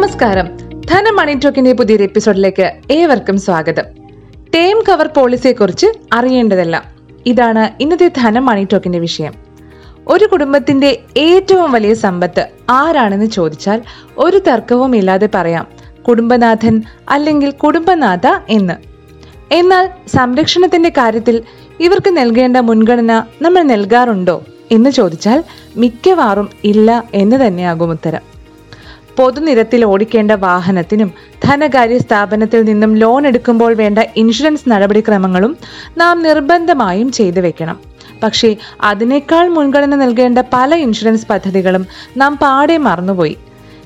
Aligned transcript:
നമസ്കാരം. 0.00 0.56
ധന 0.80 1.10
മണി 1.10 1.34
ടോക്കിന്റെ 1.34 1.72
പുതിയൊരു 1.72 2.02
എപ്പിസോഡിലേക്ക് 2.02 2.72
ഏവർക്കും 2.90 3.40
സ്വാഗതം. 3.40 3.82
ടേം 4.54 4.82
കവർ 4.88 5.06
പോളിസിയെ 5.06 5.52
കുറിച്ച് 5.52 5.86
അറിയേണ്ടതെല്ലാം. 6.12 6.82
ഇതാണ് 7.26 7.82
ഇന്നത്തെ 7.82 8.10
ധന 8.16 8.38
മണി 8.38 8.66
ടോക്കിന്റെ 8.72 8.98
വിഷയം. 8.98 9.32
ഒരു 10.08 10.24
കുടുംബത്തിന്റെ 10.24 11.02
ഏറ്റവും 11.16 11.72
വലിയ 11.72 11.94
സമ്പത്ത് 11.94 12.46
ആരാണെന്ന് 12.70 13.26
ചോദിച്ചാൽ 13.26 13.82
ഒരു 14.18 14.40
തർക്കവും 14.48 14.96
ഇല്ലാതെ 14.96 15.28
പറയാം. 15.34 15.66
കുടുംബനാഥൻ 16.08 16.82
അല്ലെങ്കിൽ 17.08 17.50
കുടുംബനാഥ 17.50 18.26
എന്ന്. 18.48 18.72
എന്നാൽ 19.54 19.90
സംരക്ഷണത്തിന്റെ 20.06 20.88
കാര്യത്തിൽ 20.88 21.42
ഇവർക്ക് 21.80 22.16
നൽകേണ്ട 22.16 22.56
മുൻഗണന 22.56 23.22
നമ്മൾ 23.42 23.62
നൽകാറുണ്ടോ 23.62 24.44
എന്ന് 24.70 24.90
ചോദിച്ചാൽ 24.90 25.44
മിക്കവാറും 25.76 26.50
ഇല്ല 26.64 27.04
എന്ന് 27.14 27.46
തന്നെയാകും 27.46 27.90
ഉത്തരം. 27.90 28.29
പൊതുനിരത്തിൽ 29.16 29.84
ഓടിക്കേണ്ട 29.84 30.32
വാഹനത്തിനും 30.32 31.12
ധനകാര്യ 31.44 31.98
സ്ഥാപനത്തിൽ 31.98 32.62
നിന്നും 32.62 32.96
ലോൺ 32.96 33.26
എടുക്കുമ്പോൾ 33.26 33.74
വേണ്ട 33.74 33.98
ഇൻഷുറൻസ് 34.16 34.68
നടപടിക്രമങ്ങളും 34.68 35.58
നാം 35.98 36.22
നിർബന്ധമായും 36.22 37.12
ചെയ്തു 37.12 37.40
വെക്കണം. 37.40 37.78
പക്ഷേ 38.22 38.56
അതിനേക്കാൾ 38.80 39.48
മുൻഗണന 39.48 39.94
നൽകേണ്ട 39.94 40.38
പല 40.52 40.74
ഇൻഷുറൻസ് 40.74 41.26
പദ്ധതികളും 41.26 41.86
നാം 42.16 42.36
പാടെ 42.36 42.76
മറന്നുപോയി. 42.78 43.36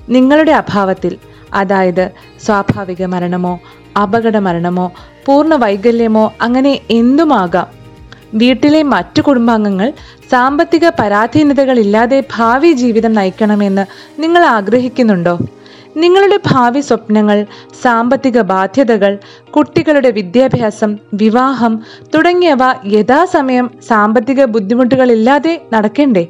നിങ്ങളുടെ 0.08 0.52
അഭാവത്തിൽ 0.52 1.16
അതായത് 1.54 2.10
സ്വാഭാവിക 2.46 3.04
മരണമോ 3.04 3.60
അപകട 4.02 4.36
മരണമോ 4.36 4.92
പൂർണ 5.26 5.54
വൈകല്യമോ 5.54 6.32
അങ്ങനെ 6.42 6.80
എന്തുമാകാം? 6.90 7.83
വീട്ടിലെ 8.34 8.82
മറ്റു 8.82 9.22
കുടുംബാംഗങ്ങൾ 9.22 9.92
സാമ്പത്തിക 10.30 10.88
പരാധീനതകളില്ലാതെ 10.88 12.24
ഭാവി 12.36 12.72
ജീവിതം 12.72 13.12
നയിക്കണമെന്ന് 13.14 13.84
നിങ്ങൾ 14.22 14.44
ആഗ്രഹിക്കുന്നുണ്ടോ? 14.44 15.38
നിങ്ങളുടെ 15.96 16.38
ഭാവി 16.46 16.80
സ്വപ്നങ്ങൾ 16.80 17.46
സാമ്പത്തിക 17.82 18.40
ബാധ്യതകൾ 18.40 19.18
കുട്ടികളുടെ 19.50 20.10
വിദ്യാഭ്യാസം 20.10 20.98
വിവാഹം 21.14 21.82
തുടങ്ങിയവ 22.14 22.58
യഥാസമയം 22.86 23.70
സാമ്പത്തിക 23.88 24.44
ബുദ്ധിമുട്ടുകളില്ലാതെ 24.44 25.60
നടക്കേണ്ടേ? 25.72 26.26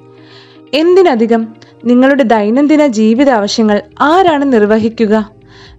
എന്തിനധികം 0.75 1.48
നിങ്ങളുടെ 1.84 2.23
ദൈനംദിന 2.23 2.86
ജീവിത 2.86 3.31
ആവശ്യങ്ങൾ 3.31 3.83
ആരാണ് 4.01 4.53
നിർവഹിക്കുക? 4.53 5.31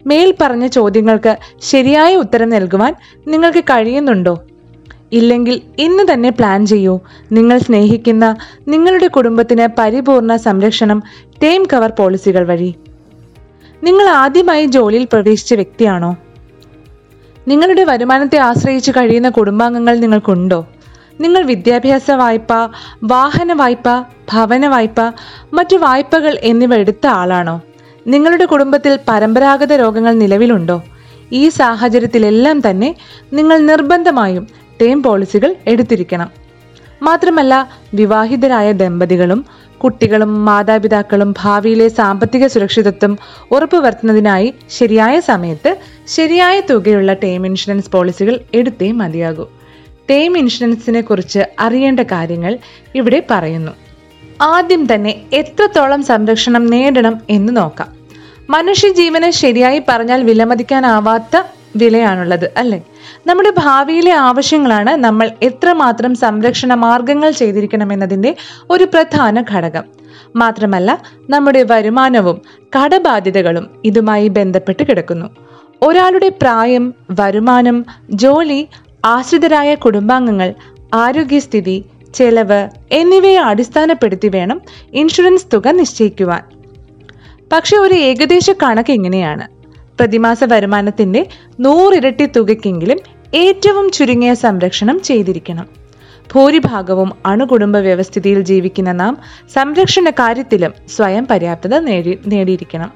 മേൽ 0.07 0.35
പറഞ്ഞ 0.41 0.67
ചോദ്യങ്ങൾക്ക് 0.67 1.37
ശരിയായ 1.61 2.15
ഉത്തരം 2.15 2.49
നൽകുവാൻ 2.49 2.95
നിങ്ങൾക്ക് 3.27 3.63
കഴിയുന്നുണ്ടോ? 3.63 4.43
ഇല്ലെങ്കിൽ 5.11 5.61
ഇന്ന് 5.79 6.13
തന്നെ 6.13 6.29
പ്ലാൻ 6.29 6.65
ചെയ്യൂ. 6.65 6.99
നിങ്ങൾ 7.31 7.57
സ്നേഹിക്കുന്ന 7.57 8.35
നിങ്ങളുടെ 8.67 9.07
കുടുംബത്തിന് 9.07 9.67
പരിപൂർണ 9.77 10.35
സംരക്ഷണം 10.35 11.03
ടേം 11.43 11.67
കവർ 11.73 11.93
പോളിസികൾ 11.99 12.47
വഴി. 12.47 12.75
നിങ്ങൾ 13.83 14.09
ആദ്യമായി 14.09 14.65
ജോലിയിൽ 14.65 15.05
പ്രവേശിച്ച 15.05 15.53
വ്യക്തിയാണോ? 15.53 16.17
നിങ്ങളുടെ 17.47 17.83
വരുമാനത്തെ 17.83 18.37
ആശ്രയിച്ച് 18.37 18.91
കഴിയുന്ന 18.91 19.29
കുടുംബാംഗങ്ങൾ 19.29 19.99
നിങ്ങൾക്കുണ്ടോ? 19.99 20.67
നിങ്ങൾ 21.21 21.43
വിദ്യാഭ്യാസ 21.43 22.11
വായ്പ 22.11 22.71
വാഹന 23.03 23.53
വായ്പ 23.53 24.05
ഭവന 24.33 24.67
വായ്പ 24.67 25.11
മറ്റു 25.53 25.75
വായ്പകൾ 25.75 26.37
എന്നിവ 26.41 26.75
എടുത്ത 26.75 27.07
ആളാണോ? 27.07 27.61
നിങ്ങളുടെ 28.07 28.45
കുടുംബത്തിൽ 28.45 28.99
പരമ്പരാഗത 29.07 29.73
രോഗങ്ങൾ 29.73 30.13
നിലവിലുണ്ടോ? 30.13 30.83
ഈ 31.31 31.49
സാഹചര്യത്തിലെല്ലാം 31.49 32.69
തന്നെ 32.69 32.95
നിങ്ങൾ 33.33 33.57
നിർബന്ധമായും 33.57 34.47
ടേം 34.81 35.03
പോളിസികൾ 35.03 35.55
എടുത്തിരിക്കണം. 35.67 36.31
മാത്രമല്ല 37.01 37.69
വിവാഹിതരായ 37.93 38.71
ദമ്പതികളും 38.71 39.45
കുട്ടികളും 39.83 40.45
മാതാപിതാക്കളും 40.45 41.35
ഭാവിയിലെ 41.39 41.87
സാമ്പത്തിക 41.87 42.47
സുരക്ഷിതത്വം 42.47 43.17
ഉറപ്പുവരുത്തുന്നതിനായി 43.51 44.53
ശരിയായ 44.69 45.19
സമയത്ത് 45.19 45.77
ശരിയായ 46.07 46.59
തുകയുള്ള 46.59 47.13
ടേം 47.13 47.45
ഇൻഷുറൻസ് 47.45 47.91
പോളിസികൾ 47.91 48.39
എടുത്തേ 48.53 48.91
മതിയാകൂ. 48.91 49.47
ടേം 50.09 50.37
ഇൻഷുറൻസിനെ 50.37 51.01
കുറിച്ച് 51.01 51.39
അറിയേണ്ട 51.59 51.99
കാര്യങ്ങൾ 51.99 52.57
ഇവിടെ 52.95 53.23
പറയുന്നു. 53.31 53.71
ആദ്യം 54.41 54.93
തന്നെ 54.93 55.21
എത്രത്തോളം 55.33 56.03
സംരക്ഷണം 56.03 56.65
നേടണം 56.65 57.21
എന്ന് 57.29 57.57
നോക്കാം. 57.57 57.87
മനുഷ്യജീവനെ 58.49 59.31
ശരിയായി 59.31 59.81
പറഞ്ഞാൽ 59.89 60.23
വിലമതിക്കാനാവാത്ത 60.23 61.41
വിലയാണുള്ളത് 61.75 62.51
അല്ലേ? 62.57 62.81
നമ്മുടെ 63.27 63.53
ഭാവിയിലെ 63.57 64.11
ആവശ്യങ്ങളാണ് 64.11 64.89
നമ്മൾ 64.89 65.31
എത്രമാത്രം 65.41 66.15
സംരക്ഷണ 66.15 66.73
മാർഗങ്ങൾ 66.73 67.31
ചെയ്തിരിക്കണമെന്നതിന്റെ 67.31 68.35
ഒരു 68.69 68.83
പ്രധാന 68.83 69.43
ഘടകം. 69.51 69.83
മാത്രമല്ല 70.35 71.01
നമ്മുടെ 71.29 71.63
വരുമാനവും 71.63 72.41
കടബാധ്യതകളും 72.77 73.81
ഇതുമായി 73.85 74.27
ബന്ധപ്പെട്ട് 74.27 74.83
കിടക്കുന്നു. 74.83 75.25
ഒരാളുടെ 75.81 76.29
പ്രായം 76.29 76.93
വരുമാനം 77.09 77.85
ജോലി 78.09 78.67
ആശ്രിതരായ 79.05 79.75
കുടുംബാംഗങ്ങൾ 79.75 80.53
ആരോഗ്യസ്ഥിതി 80.93 81.85
ചെലവ് 82.15 82.69
എന്നിവയെ 82.91 83.37
അടിസ്ഥാനപ്പെടുത്തി 83.37 84.27
വേണം 84.27 84.61
ഇൻഷുറൻസ് 84.93 85.45
തുക 85.53 85.67
നിശ്ചയിക്കുവാൻ. 85.67 86.43
പക്ഷെ 87.53 87.77
ഒരു 87.77 87.93
ഏകദേശ 87.93 88.49
കണക്ക് 88.63 88.93
ഇങ്ങനെയാണ്. 88.93 89.54
പ്രതിമാസ 89.99 90.43
വരുമാനത്തിന്റെ 90.43 91.27
നൂറിരട്ടി 91.59 92.25
തുകയ്ക്കെങ്കിലും 92.25 92.99
ഏറ്റവും 93.33 93.91
ചുരുങ്ങിയ 93.91 94.33
സംരക്ഷണം 94.33 95.01
ചെയ്തിരിക്കണം. 95.01 95.67
ഭൂരിഭാഗവും 96.33 97.13
അണുകുടുംബ 97.25 97.77
വ്യവസ്ഥിതിയിൽ 97.77 98.41
ജീവിക്കുന്ന 98.41 98.91
നാം 98.91 99.17
സംരക്ഷണ 99.53 100.09
കാര്യത്തിലും 100.09 100.73
സ്വയം 100.95 101.27
പര്യാപ്തത 101.27 101.79
നേടി 101.79 102.19
നേടിയിരിക്കണം. 102.27 102.91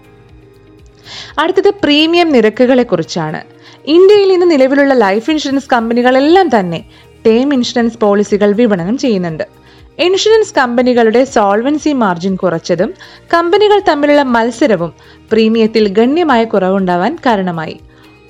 അടുത്തത് 1.40 1.70
പ്രീമിയം 1.70 2.32
നിരക്കുകളെ 2.32 2.84
കുറിച്ചാണ് 2.84 3.42
ഇന്ത്യയിൽ 3.86 4.34
ഇന്ന് 4.34 4.52
നിലവിലുള്ള 4.52 4.94
ലൈഫ് 4.94 5.32
ഇൻഷുറൻസ് 5.32 5.70
കമ്പനികളെല്ലാം 5.74 6.60
തന്നെ 6.60 6.86
ടേം 7.26 7.54
ഇൻഷുറൻസ് 7.54 7.98
പോളിസികൾ 7.98 8.54
വിപണനം 8.54 8.98
ചെയ്യുന്നുണ്ട്. 8.98 9.59
ഇൻഷുറൻസ് 10.00 10.56
കമ്പനികളുടെ 10.56 11.24
സോൾവൻസി 11.24 11.94
മാർജിൻ 11.94 12.36
കുറച്ചതും 12.36 12.94
കമ്പനികൾ 13.34 13.82
തമ്മിലുള്ള 13.90 14.22
മത്സരവും 14.22 14.94
പ്രീമിയത്തിൽ 15.32 15.88
ഗണ്യമായ 15.88 16.44
കുറവുണ്ടാവാൻ 16.44 17.18
കാരണമായി. 17.26 17.80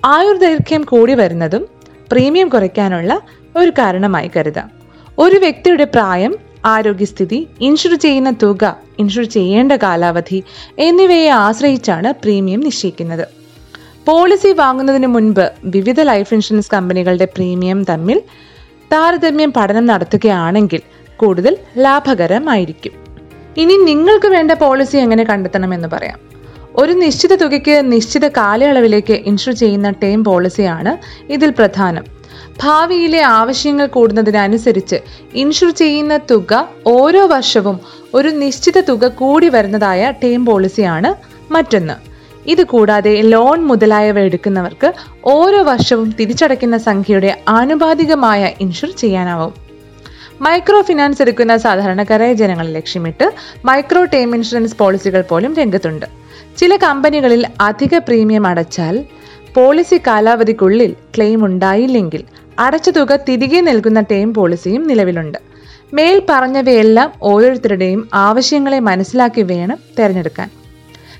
ആയുർദൈർഘ്യം 0.05 0.81
കൂടി 0.81 1.13
വരുന്നതും 1.13 1.67
പ്രീമിയം 2.11 2.49
കുറയ്ക്കാനുള്ള 2.49 3.21
ഒരു 3.57 3.69
കാരണമായി 3.69 4.31
കരുതാം. 4.35 4.69
ഒരു 5.19 5.37
വ്യക്തിയുടെ 5.37 5.83
പ്രായം 5.83 6.35
ആരോഗ്യസ്ഥിതി 6.65 7.47
ഇൻഷുർ 7.61 7.93
ചെയ്യുന്ന 7.95 8.31
തുക 8.43 8.75
ഇൻഷുർ 8.99 9.23
ചെയ്യേണ്ട 9.23 9.71
കാലാവധി 9.71 10.43
എന്നിവയെ 10.77 11.29
ആശ്രയിച്ചാണ് 11.29 12.13
പ്രീമിയം 12.13 12.59
നിശ്ചയിക്കുന്നത്. 12.59 13.25
പോളിസി 14.05 14.51
വാങ്ങുന്നതിന് 14.51 15.07
മുൻപ് 15.07 15.51
വിവിധ 15.63 16.01
ലൈഫ് 16.01 16.33
ഇൻഷുറൻസ് 16.33 16.71
കമ്പനികളുടെ 16.73 17.25
പ്രീമിയം 17.25 17.83
തമ്മിൽ 17.83 18.21
താരതമ്യം 18.93 19.53
പഠനം 19.57 19.85
നടത്തുകയാണെങ്കിൽ 19.85 20.81
കൂടുതൽ 21.19 21.57
ലാഭകരമായിരിക്കും. 21.77 22.91
ഇനി 23.57 23.83
നിങ്ങൾക്ക് 23.83 24.27
വേണ്ട 24.27 24.51
പോളിസി 24.51 24.97
എങ്ങനെ 24.97 25.23
കണ്ടെത്തണമെന്ന് 25.23 25.87
പറയാം. 25.87 26.19
ഒരു 26.75 26.93
നിശ്ചിത 26.93 27.35
തുകയ്ക്ക് 27.35 27.91
നിശ്ചിത 27.91 28.27
കാലയളവിലേക്ക് 28.27 29.13
ഇൻഷുർ 29.13 29.53
ചെയ്യുന്ന 29.53 29.89
ടേം 29.89 30.23
പോളിസിയാണ് 30.23 30.97
ഇതിൽ 31.31 31.49
പ്രധാനം. 31.49 32.05
ഭാവിയിലെ 32.63 33.21
ആവശ്യങ്ങൾ 33.21 33.87
കൂടുന്നതിനനുസരിച്ച് 33.87 34.95
ഇൻഷുർ 35.33 35.69
ചെയ്യുന്ന 35.69 36.17
തുക 36.31 36.69
ഓരോ 36.87 37.27
വർഷവും 37.27 37.79
ഒരു 38.13 38.29
നിശ്ചിത 38.29 38.79
തുക 38.79 39.07
കൂടി 39.07 39.49
വരുന്നതായ 39.49 40.13
ടേം 40.23 40.45
പോളിസിയാണ് 40.45 41.13
മറ്റൊന്ന്. 41.53 41.93
ഇത് 42.49 42.63
കൂടാതെ 42.63 43.21
ലോൺ 43.21 43.63
മുതലായവ 43.63 44.19
എടുക്കുന്നവർക്ക് 44.19 44.93
ഓരോ 45.25 45.63
വർഷവും 45.63 46.15
തിരിച്ചടയ്ക്കുന്ന 46.19 46.77
സംഖ്യയുടെ 46.77 47.41
ആനുപാതികമായ 47.49 48.51
ഇൻഷുർ 48.61 48.89
ചെയ്യാനാവും. 48.91 49.68
മൈക്രോ 50.41 50.81
ഫിനാൻസ് 50.81 51.21
എടുക്കുന്ന 51.21 51.57
സാധാരണക്കാരായ 51.57 52.33
ജനങ്ങളെ 52.33 52.71
ലക്ഷ്യമിട്ട് 52.71 53.31
മൈക്രോ 53.65 54.03
ടേം 54.03 54.35
ഇൻഷുറൻസ് 54.35 54.77
പോളിസികൾ 54.77 55.21
പോലും 55.21 55.55
രംഗത്തുണ്ട്. 55.55 56.05
ചില 56.57 56.75
കമ്പനികളിൽ 56.75 57.47
അധിക 57.61 57.97
പ്രീമിയം 57.97 58.47
അടച്ചാൽ 58.47 59.05
പോളിസി 59.55 59.97
കാലാവധിക്കുള്ളിൽ 59.97 60.95
ക്ലെയിം 61.15 61.45
ഉണ്ടായില്ലെങ്കിൽ 61.45 62.23
അടച്ച 62.59 62.89
തുക 62.89 63.15
തിരികെ 63.15 63.61
നൽകുന്ന 63.61 64.01
ടേം 64.11 64.33
പോളിസിയും 64.33 64.87
നിലവിലുണ്ട്. 64.87 65.37
മേൽ 65.93 66.21
പറഞ്ഞവയെല്ലാം 66.29 67.13
ഓരോരുത്തരുടെയും 67.21 68.09
ആവശ്യങ്ങളെ 68.13 68.79
മനസ്സിലാക്കി 68.79 69.41
വേണം 69.41 69.77
തിരഞ്ഞെടുക്കാൻ. 69.99 70.49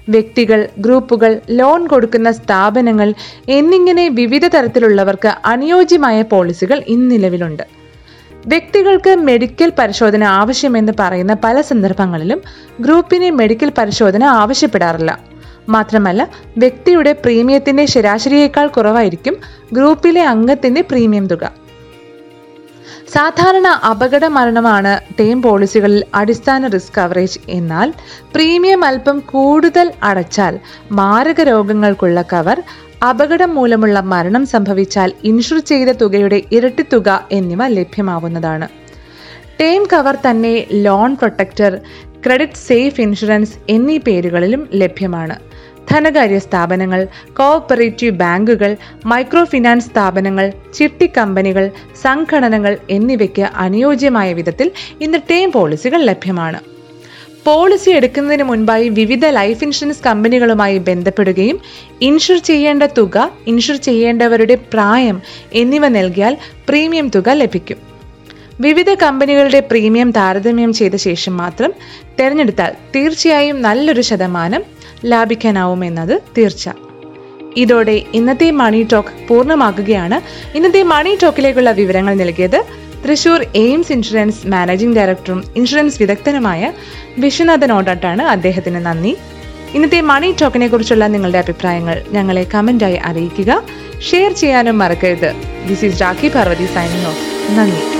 വ്യക്തികൾ 0.10 0.70
ഗ്രൂപ്പുകൾ 0.78 1.42
ലോൺ 1.50 1.88
കൊടുക്കുന്ന 1.88 2.32
സ്ഥാപനങ്ങൾ 2.32 3.14
എന്നിങ്ങനെ 3.50 4.10
വിവിധ 4.10 4.48
തരത്തിലുള്ളവർക്ക് 4.48 5.32
അനുയോജ്യമായ 5.46 6.22
പോളിസികൾ 6.22 6.84
ഇന്ന് 6.88 7.12
നിലവിലുണ്ട്. 7.12 7.79
വ്യക്തികൾക്ക് 8.50 9.16
മെഡിക്കൽ 9.16 9.72
പരിശോധന 9.80 10.24
ആവശ്യമെന്ന് 10.24 10.92
പറയുന്ന 11.00 11.34
പല 11.44 11.62
സന്ദർഭങ്ങളിലും 11.62 12.42
ഗ്രൂപ്പിന് 12.80 13.32
മെഡിക്കൽ 13.32 13.72
പരിശോധന 13.78 14.24
ആവശ്യപ്പെടാറില്ല. 14.24 15.20
മാത്രമല്ല 15.70 16.30
വ്യക്തിയുടെ 16.58 17.12
പ്രീമിയത്തിന്റെ 17.12 17.86
ശരാശരിയേക്കാൾ 17.86 18.68
കുറവായിരിക്കും 18.68 19.38
ഗ്രൂപ്പിലെ 19.74 20.24
അംഗത്തിന്റെ 20.24 20.82
പ്രീമിയം 20.82 21.28
തുക. 21.28 21.52
സാധാരണ 23.14 23.68
അപകട 23.68 24.26
മരണമാണ് 24.26 25.00
ടേം 25.20 25.42
പോളിസികളിൽ 25.42 26.04
അടിസ്ഥാന 26.16 26.68
റിസ്ക് 26.68 26.96
കവറേജ് 26.98 27.40
എന്നാൽ 27.50 27.94
പ്രീമിയം 28.34 28.86
അല്പം 28.86 29.20
കൂടുതൽ 29.20 29.92
അടച്ചാൽ 30.04 30.60
മാരക 30.92 31.42
രോഗങ്ങൾക്കുള്ള 31.42 32.22
കവർ 32.34 32.64
അപകടം 33.10 33.56
മൂലമുള്ള 33.56 34.00
മരണം 34.00 34.46
സംഭവിച്ചാൽ 34.46 35.14
ഇൻഷുർ 35.24 35.60
ചെയ്ത 35.60 35.90
തുകയുടെ 35.90 36.44
ഇരട്ടി 36.52 36.86
തുക 36.94 37.28
എന്നിവ 37.32 37.68
ലഭ്യമാവുന്നതാണ്. 37.68 38.68
ടേം 39.62 39.84
കവർ 39.94 40.16
തന്നെ 40.16 40.68
loan 40.72 41.16
protector 41.16 41.80
credit 42.26 42.64
safe 42.68 43.02
insurance 43.02 43.58
എന്നീ 43.70 43.98
പേരുകളിലും 43.98 44.70
ലഭ്യമാണ്. 44.74 45.36
ധനകാര്യ 45.92 46.40
സ്ഥാപനങ്ങൾ 46.40 47.08
കോഓപ്പറേറ്റീവ് 47.38 48.16
ബാങ്കുകൾ 48.16 48.78
മൈക്രോ 49.06 49.44
ഫിനാൻസ് 49.44 49.88
സ്ഥാപനങ്ങൾ 49.88 50.52
ചിട്ടി 50.74 51.08
കമ്പനികൾ 51.18 51.72
സംഘടനകൾ 52.02 52.78
എന്നിവയ്ക്ക് 52.90 53.42
അനുയോജ്യമായ 53.42 54.34
വിധത്തിൽ 54.34 54.72
ഇന്ന് 55.02 55.18
ടേം 55.32 55.52
പോളിസികൾ 55.52 56.02
ലഭ്യമാണ്. 56.02 56.60
പോളിസി 57.46 57.90
എടുക്കുന്നതിന് 57.90 58.44
മുൻപായി 58.44 58.90
വിവിധ 58.90 59.26
ലൈഫ് 59.26 59.64
ഇൻഷുറൻസ് 59.64 60.04
കമ്പനികളുമായി 60.06 60.78
ബന്ധപ്പെടുകയും 60.78 61.58
ഇൻഷുർ 62.02 62.38
ചെയ്യേണ്ട 62.38 62.84
തുക 62.84 63.32
ഇൻഷുർ 63.48 63.76
ചെയ്യേണ്ടവരുടെ 63.76 64.56
പ്രായം 64.74 65.22
എന്നിവ 65.54 65.88
നൽകിയാൽ 65.88 66.38
പ്രീമിയം 66.70 67.12
തുക 67.16 67.30
ലഭിക്കും. 67.30 67.78
വിവിധ 68.62 68.94
കമ്പനികളുടെ 68.94 69.60
പ്രീമിയം 69.60 70.12
താരതമ്യം 70.12 70.74
ചെയ്ത 70.74 70.96
ശേഷം 70.96 71.38
മാത്രം 71.38 71.74
തിരഞ്ഞെടുത്താൽ 72.20 72.74
തീർച്ചയായും 72.96 73.62
നല്ലൊരു 73.62 74.02
ശതമാനം 74.02 74.64
ലാഭിക്കാനാവുമെന്നത് 75.06 76.22
തീർച്ച. 76.38 76.70
ഇതോടെ 77.58 78.02
ഇന്നത്തെ 78.14 78.52
മണി 78.52 78.88
ടോക്ക് 78.92 79.28
പൂർണമാക്കുകയാണ് 79.28 80.22
ഇന്നത്തെ 80.58 80.84
മണി 80.84 81.18
ടോക്കിലേക്കുള്ള 81.24 81.72
വിവരങ്ങൾ 81.72 82.14
നൽകിയത് 82.14 82.66
തൃശൂർ 83.06 83.46
എയിംസ് 83.56 83.92
ഇൻഷുറൻസ് 83.92 84.48
മാനേജിംഗ് 84.48 84.98
ഡയറക്ടറും 84.98 85.44
ഇൻഷുറൻസ് 85.56 86.02
വിദഗ്ധനുമായ 86.02 86.74
വിശ്വനാഥൻ 87.18 87.72
ഓടാട്ടാണ് 87.72 88.22
അദ്ദേഹത്തിന് 88.22 88.86
നന്ദി. 88.86 89.18
ഇന്നത്തെ 89.74 90.02
മണി 90.02 90.36
ടോക്കിനെ 90.42 90.68
കുറിച്ചുള്ള 90.68 91.08
നിങ്ങളുടെ 91.08 91.38
അഭിപ്രായങ്ങൾ 91.38 92.04
ഞങ്ങളെ 92.12 92.48
കമന്റായി 92.54 92.96
അറിയിക്കുക. 92.96 93.64
ഷെയർ 94.12 94.32
ചെയ്യാനും 94.32 94.78
മറക്കരുത്. 94.78 95.34
This 95.70 95.86
is 95.86 96.02
Rakhi 96.02 96.28
Parvathy 96.28 96.66
signing 96.66 97.08
off 97.08 97.52
നന്ദി. 97.52 97.99